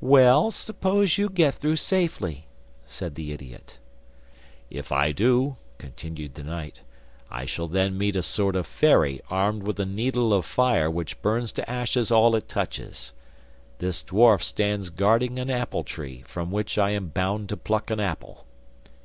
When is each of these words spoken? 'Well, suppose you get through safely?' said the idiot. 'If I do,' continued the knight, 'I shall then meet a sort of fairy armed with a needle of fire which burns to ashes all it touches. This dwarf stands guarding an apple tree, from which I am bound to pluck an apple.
'Well, 0.00 0.52
suppose 0.52 1.18
you 1.18 1.28
get 1.28 1.54
through 1.54 1.74
safely?' 1.82 2.46
said 2.86 3.16
the 3.16 3.32
idiot. 3.32 3.80
'If 4.70 4.92
I 4.92 5.10
do,' 5.10 5.56
continued 5.78 6.36
the 6.36 6.44
knight, 6.44 6.82
'I 7.28 7.46
shall 7.46 7.66
then 7.66 7.98
meet 7.98 8.14
a 8.14 8.22
sort 8.22 8.54
of 8.54 8.68
fairy 8.68 9.20
armed 9.30 9.64
with 9.64 9.80
a 9.80 9.84
needle 9.84 10.32
of 10.32 10.44
fire 10.44 10.88
which 10.88 11.20
burns 11.22 11.50
to 11.54 11.68
ashes 11.68 12.12
all 12.12 12.36
it 12.36 12.48
touches. 12.48 13.14
This 13.80 14.04
dwarf 14.04 14.44
stands 14.44 14.90
guarding 14.90 15.40
an 15.40 15.50
apple 15.50 15.82
tree, 15.82 16.22
from 16.24 16.52
which 16.52 16.78
I 16.78 16.90
am 16.90 17.08
bound 17.08 17.48
to 17.48 17.56
pluck 17.56 17.90
an 17.90 17.98
apple. 17.98 18.46